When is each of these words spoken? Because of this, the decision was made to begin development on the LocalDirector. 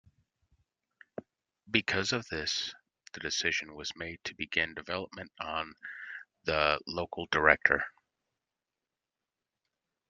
Because 1.69 2.11
of 2.11 2.27
this, 2.29 2.73
the 3.13 3.19
decision 3.19 3.75
was 3.75 3.95
made 3.95 4.17
to 4.23 4.33
begin 4.33 4.73
development 4.73 5.31
on 5.39 5.75
the 6.43 6.79
LocalDirector. 6.89 7.83